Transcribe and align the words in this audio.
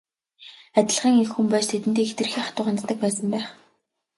Адилхан 0.79 1.15
эх 1.23 1.29
хүн 1.33 1.47
байж 1.51 1.65
тэдэндээ 1.69 2.05
хэтэрхий 2.07 2.43
хатуу 2.45 2.63
ханддаг 2.65 2.97
байсан 3.03 3.27
байх. 3.33 3.47